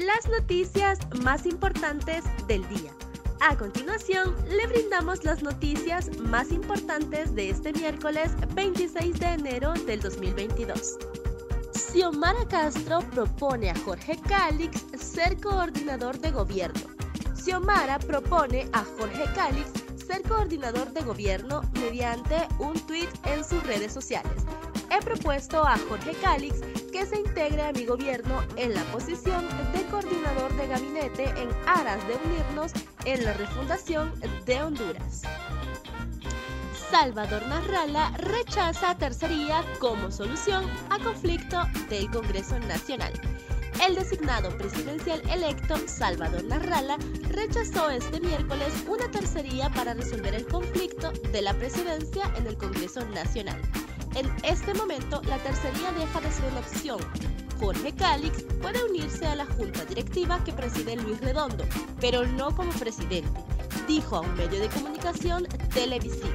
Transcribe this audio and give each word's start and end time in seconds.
las 0.00 0.28
noticias 0.28 0.98
más 1.22 1.44
importantes 1.44 2.24
del 2.46 2.66
día. 2.68 2.90
A 3.40 3.56
continuación, 3.56 4.34
le 4.48 4.66
brindamos 4.66 5.24
las 5.24 5.42
noticias 5.42 6.10
más 6.18 6.52
importantes 6.52 7.34
de 7.34 7.50
este 7.50 7.72
miércoles 7.72 8.30
26 8.54 9.18
de 9.18 9.26
enero 9.26 9.74
del 9.86 10.00
2022. 10.00 10.96
Xiomara 11.74 12.46
Castro 12.48 13.00
propone 13.10 13.70
a 13.70 13.78
Jorge 13.80 14.18
Calix 14.26 14.84
ser 14.98 15.38
coordinador 15.40 16.18
de 16.18 16.30
gobierno. 16.30 16.80
Xiomara 17.34 17.98
propone 17.98 18.68
a 18.72 18.84
Jorge 18.98 19.24
Calix 19.34 19.70
ser 20.06 20.22
coordinador 20.22 20.92
de 20.92 21.02
gobierno 21.02 21.62
mediante 21.74 22.36
un 22.58 22.74
tuit 22.86 23.10
en 23.24 23.44
sus 23.44 23.62
redes 23.64 23.92
sociales. 23.92 24.32
He 24.90 25.00
propuesto 25.04 25.64
a 25.64 25.78
Jorge 25.88 26.12
Calix 26.20 26.60
que 26.92 27.06
se 27.06 27.20
integre 27.20 27.62
a 27.62 27.72
mi 27.72 27.84
gobierno 27.86 28.42
en 28.56 28.74
la 28.74 28.82
posición 28.84 29.46
de 29.72 29.84
coordinador 29.84 30.52
de 30.56 30.66
gabinete 30.66 31.24
en 31.40 31.48
aras 31.66 32.06
de 32.08 32.16
unirnos 32.24 32.72
en 33.04 33.24
la 33.24 33.32
refundación 33.34 34.12
de 34.44 34.62
Honduras. 34.62 35.22
Salvador 36.90 37.46
Narrala 37.46 38.10
rechaza 38.16 38.96
tercería 38.96 39.64
como 39.78 40.10
solución 40.10 40.64
a 40.90 40.98
conflicto 40.98 41.62
del 41.88 42.10
Congreso 42.10 42.58
Nacional. 42.58 43.12
El 43.86 43.94
designado 43.94 44.50
presidencial 44.58 45.22
electo, 45.30 45.76
Salvador 45.86 46.42
Narrala, 46.44 46.98
rechazó 47.28 47.90
este 47.90 48.20
miércoles 48.20 48.74
una 48.88 49.08
tercería 49.10 49.70
para 49.70 49.94
resolver 49.94 50.34
el 50.34 50.46
conflicto 50.46 51.12
de 51.32 51.42
la 51.42 51.54
presidencia 51.54 52.24
en 52.36 52.48
el 52.48 52.58
Congreso 52.58 53.06
Nacional. 53.06 53.60
En 54.14 54.28
este 54.42 54.74
momento, 54.74 55.22
la 55.22 55.38
tercería 55.38 55.92
deja 55.92 56.20
de 56.20 56.32
ser 56.32 56.44
una 56.50 56.60
opción. 56.60 56.98
Jorge 57.60 57.92
Calix 57.92 58.42
puede 58.60 58.82
unirse 58.84 59.26
a 59.26 59.36
la 59.36 59.46
junta 59.46 59.84
directiva 59.84 60.42
que 60.44 60.52
preside 60.52 60.96
Luis 60.96 61.20
Redondo, 61.20 61.64
pero 62.00 62.26
no 62.26 62.54
como 62.56 62.72
presidente, 62.72 63.40
dijo 63.86 64.16
a 64.16 64.20
un 64.20 64.34
medio 64.34 64.60
de 64.60 64.68
comunicación 64.68 65.44
televisivo. 65.72 66.28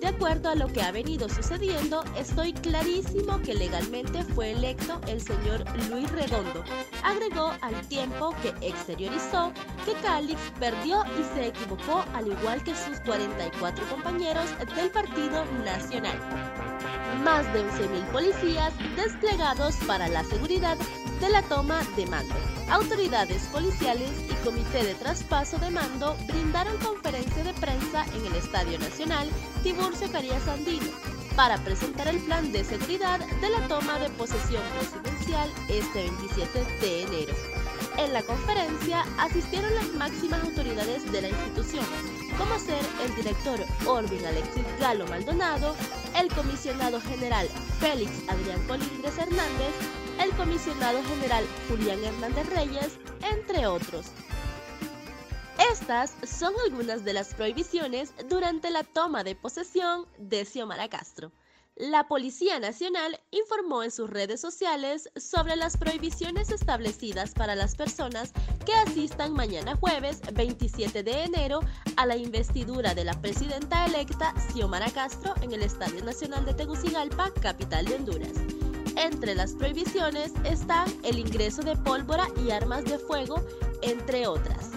De 0.00 0.08
acuerdo 0.08 0.50
a 0.50 0.54
lo 0.54 0.68
que 0.68 0.82
ha 0.82 0.92
venido 0.92 1.28
sucediendo, 1.28 2.04
estoy 2.18 2.52
clarísimo 2.52 3.40
que 3.40 3.54
legalmente 3.54 4.22
fue 4.22 4.52
electo 4.52 5.00
el 5.08 5.20
señor 5.20 5.64
Luis 5.88 6.10
Redondo. 6.12 6.64
Agregó 7.02 7.52
al 7.62 7.80
tiempo 7.88 8.34
que 8.42 8.54
exteriorizó 8.60 9.52
que 9.84 9.94
Calix 10.02 10.40
perdió 10.60 11.02
y 11.18 11.24
se 11.34 11.46
equivocó 11.46 12.04
al 12.14 12.28
igual 12.28 12.62
que 12.62 12.74
sus 12.74 13.00
44 13.00 13.88
compañeros 13.88 14.46
del 14.76 14.90
Partido 14.90 15.44
Nacional 15.64 16.75
más 17.22 17.50
de 17.52 17.64
11.000 17.64 18.04
policías 18.12 18.72
desplegados 18.96 19.76
para 19.86 20.08
la 20.08 20.24
seguridad 20.24 20.76
de 21.20 21.28
la 21.30 21.42
toma 21.42 21.80
de 21.96 22.06
mando. 22.06 22.34
Autoridades 22.70 23.42
policiales 23.44 24.10
y 24.28 24.34
comité 24.44 24.84
de 24.84 24.94
traspaso 24.94 25.58
de 25.58 25.70
mando 25.70 26.16
brindaron 26.26 26.76
conferencia 26.78 27.44
de 27.44 27.54
prensa 27.54 28.04
en 28.14 28.26
el 28.26 28.34
Estadio 28.34 28.78
Nacional 28.78 29.30
Tiburcio 29.62 30.10
Carías 30.10 30.46
Andino 30.48 30.86
para 31.36 31.58
presentar 31.58 32.08
el 32.08 32.18
plan 32.20 32.50
de 32.50 32.64
seguridad 32.64 33.20
de 33.40 33.50
la 33.50 33.68
toma 33.68 33.98
de 33.98 34.08
posesión 34.10 34.62
presidencial 34.78 35.50
este 35.68 36.02
27 36.02 36.64
de 36.80 37.02
enero. 37.02 37.65
En 37.98 38.12
la 38.12 38.22
conferencia 38.22 39.04
asistieron 39.18 39.74
las 39.74 39.88
máximas 39.94 40.44
autoridades 40.44 41.10
de 41.10 41.22
la 41.22 41.28
institución, 41.28 41.84
como 42.36 42.58
ser 42.58 42.84
el 43.02 43.14
director 43.16 43.58
Orvin 43.86 44.24
Alexis 44.26 44.64
Galo 44.78 45.06
Maldonado, 45.06 45.74
el 46.14 46.28
comisionado 46.28 47.00
general 47.00 47.48
Félix 47.80 48.12
Adrián 48.28 48.62
Colindres 48.66 49.16
Hernández, 49.16 49.74
el 50.22 50.30
comisionado 50.32 51.02
general 51.04 51.44
Julián 51.68 52.04
Hernández 52.04 52.46
Reyes, 52.50 52.98
entre 53.22 53.66
otros. 53.66 54.06
Estas 55.72 56.14
son 56.22 56.52
algunas 56.66 57.02
de 57.02 57.14
las 57.14 57.34
prohibiciones 57.34 58.12
durante 58.28 58.70
la 58.70 58.84
toma 58.84 59.24
de 59.24 59.34
posesión 59.34 60.06
de 60.18 60.44
Xiomara 60.44 60.88
Castro. 60.88 61.32
La 61.76 62.08
Policía 62.08 62.58
Nacional 62.58 63.20
informó 63.30 63.82
en 63.82 63.90
sus 63.90 64.08
redes 64.08 64.40
sociales 64.40 65.10
sobre 65.14 65.56
las 65.56 65.76
prohibiciones 65.76 66.50
establecidas 66.50 67.34
para 67.34 67.54
las 67.54 67.76
personas 67.76 68.32
que 68.64 68.72
asistan 68.72 69.34
mañana 69.34 69.76
jueves 69.76 70.22
27 70.32 71.02
de 71.02 71.24
enero 71.24 71.60
a 71.96 72.06
la 72.06 72.16
investidura 72.16 72.94
de 72.94 73.04
la 73.04 73.20
presidenta 73.20 73.84
electa 73.84 74.32
Xiomara 74.50 74.90
Castro 74.90 75.34
en 75.42 75.52
el 75.52 75.62
Estadio 75.62 76.02
Nacional 76.02 76.46
de 76.46 76.54
Tegucigalpa, 76.54 77.30
capital 77.42 77.84
de 77.84 77.96
Honduras. 77.96 78.32
Entre 78.96 79.34
las 79.34 79.52
prohibiciones 79.52 80.32
están 80.44 80.88
el 81.04 81.18
ingreso 81.18 81.60
de 81.60 81.76
pólvora 81.76 82.26
y 82.42 82.52
armas 82.52 82.86
de 82.86 82.98
fuego, 82.98 83.44
entre 83.82 84.26
otras. 84.26 84.70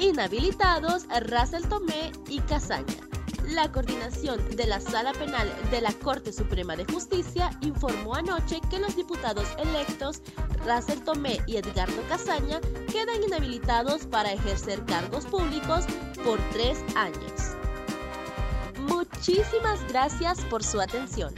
Inhabilitados 0.00 1.04
Russell 1.20 1.68
Tomé 1.68 2.10
y 2.28 2.40
Casaña. 2.40 3.07
La 3.48 3.72
coordinación 3.72 4.46
de 4.56 4.66
la 4.66 4.78
Sala 4.78 5.14
Penal 5.14 5.50
de 5.70 5.80
la 5.80 5.94
Corte 5.94 6.34
Suprema 6.34 6.76
de 6.76 6.84
Justicia 6.84 7.50
informó 7.62 8.14
anoche 8.14 8.60
que 8.68 8.78
los 8.78 8.94
diputados 8.94 9.48
electos 9.58 10.20
Russell 10.66 11.00
Tomé 11.00 11.40
y 11.46 11.56
Edgardo 11.56 12.02
Casaña 12.10 12.60
quedan 12.92 13.22
inhabilitados 13.22 14.04
para 14.06 14.32
ejercer 14.32 14.84
cargos 14.84 15.24
públicos 15.24 15.86
por 16.24 16.38
tres 16.50 16.78
años. 16.94 17.56
Muchísimas 18.80 19.80
gracias 19.88 20.44
por 20.44 20.62
su 20.62 20.78
atención. 20.78 21.32